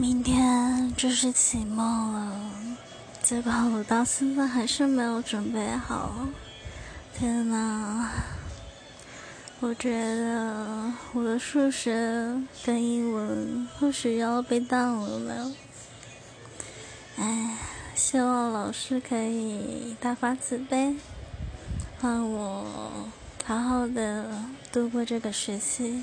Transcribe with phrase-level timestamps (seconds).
[0.00, 2.32] 明天就是期末了，
[3.22, 6.26] 结果我到现在还是没有准备好。
[7.14, 8.08] 天呐，
[9.60, 11.92] 我觉得我的数学
[12.64, 15.54] 跟英文或许要被当了呢。
[17.18, 17.58] 哎，
[17.94, 20.96] 希望老师可以大发慈悲，
[22.00, 22.64] 让我
[23.44, 24.24] 好好的
[24.72, 26.02] 度过这个学期。